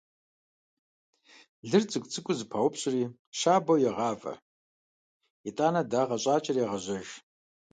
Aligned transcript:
Лыр 1.69 1.83
цӀыкӀу-цӀыкӀуу 1.89 2.37
зэпаупщӀри 2.37 3.03
щабэу 3.37 3.81
ягъавэ, 3.89 4.33
итӀанэ 5.47 5.81
дагъэ 5.91 6.17
щӀакӀэри 6.23 6.61
ягъажьэж. 6.65 7.07